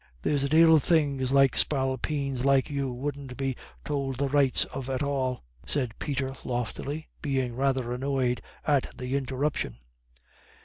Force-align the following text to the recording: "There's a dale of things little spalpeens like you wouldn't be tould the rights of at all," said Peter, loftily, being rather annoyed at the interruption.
"There's 0.23 0.43
a 0.43 0.49
dale 0.49 0.73
of 0.77 0.83
things 0.83 1.31
little 1.31 1.55
spalpeens 1.55 2.43
like 2.43 2.71
you 2.71 2.91
wouldn't 2.91 3.37
be 3.37 3.55
tould 3.85 4.15
the 4.15 4.29
rights 4.29 4.65
of 4.65 4.89
at 4.89 5.03
all," 5.03 5.43
said 5.63 5.99
Peter, 5.99 6.35
loftily, 6.43 7.05
being 7.21 7.53
rather 7.55 7.93
annoyed 7.93 8.41
at 8.65 8.87
the 8.97 9.15
interruption. 9.15 9.77